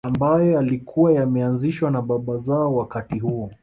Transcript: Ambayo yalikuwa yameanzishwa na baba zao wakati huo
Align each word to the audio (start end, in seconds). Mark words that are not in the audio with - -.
Ambayo 0.07 0.51
yalikuwa 0.51 1.13
yameanzishwa 1.13 1.91
na 1.91 2.01
baba 2.01 2.37
zao 2.37 2.75
wakati 2.75 3.19
huo 3.19 3.51